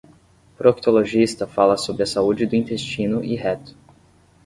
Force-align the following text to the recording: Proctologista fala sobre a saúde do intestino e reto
Proctologista 0.57 1.45
fala 1.45 1.77
sobre 1.77 2.01
a 2.01 2.07
saúde 2.07 2.47
do 2.47 2.55
intestino 2.55 3.23
e 3.23 3.35
reto 3.35 3.77